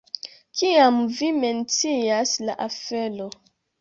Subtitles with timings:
[0.61, 3.31] Kiam vi mencias la aferon.